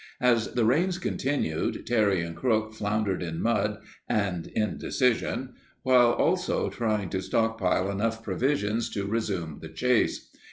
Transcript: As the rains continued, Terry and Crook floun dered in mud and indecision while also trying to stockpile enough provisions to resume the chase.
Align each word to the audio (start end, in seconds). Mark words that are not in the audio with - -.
As 0.21 0.53
the 0.55 0.65
rains 0.65 0.97
continued, 0.97 1.85
Terry 1.85 2.21
and 2.23 2.35
Crook 2.35 2.73
floun 2.73 3.05
dered 3.05 3.21
in 3.21 3.39
mud 3.39 3.77
and 4.09 4.47
indecision 4.55 5.53
while 5.83 6.13
also 6.13 6.71
trying 6.71 7.09
to 7.09 7.21
stockpile 7.21 7.87
enough 7.87 8.23
provisions 8.23 8.89
to 8.95 9.05
resume 9.05 9.59
the 9.61 9.69
chase. 9.69 10.31